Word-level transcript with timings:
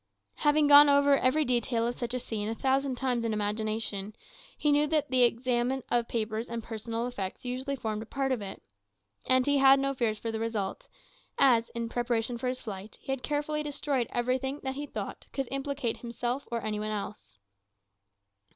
Having 0.37 0.65
gone 0.65 0.89
over 0.89 1.15
every 1.15 1.45
detail 1.45 1.85
of 1.85 1.93
such 1.93 2.15
a 2.15 2.19
scene 2.19 2.49
a 2.49 2.55
thousand 2.55 2.95
times 2.95 3.23
in 3.23 3.33
imagination, 3.33 4.15
he 4.57 4.71
knew 4.71 4.87
that 4.87 5.11
the 5.11 5.21
examination 5.21 5.85
of 5.91 6.07
papers 6.07 6.49
and 6.49 6.63
personal 6.63 7.05
effects 7.05 7.45
usually 7.45 7.75
formed 7.75 8.01
a 8.01 8.07
part 8.07 8.31
of 8.31 8.41
it. 8.41 8.63
And 9.27 9.45
he 9.45 9.59
had 9.59 9.79
no 9.79 9.93
fears 9.93 10.17
for 10.17 10.31
the 10.31 10.39
result, 10.39 10.87
as, 11.37 11.69
in 11.75 11.87
preparation 11.87 12.39
for 12.39 12.47
his 12.47 12.59
flight, 12.61 12.97
he 12.99 13.11
had 13.11 13.21
carefully 13.21 13.61
destroyed 13.61 14.07
everything 14.09 14.59
that 14.63 14.73
he 14.73 14.87
thought 14.87 15.27
could 15.33 15.47
implicate 15.51 15.97
himself 15.97 16.47
or 16.51 16.63
any 16.63 16.79
one 16.79 16.89
else. 16.89 17.37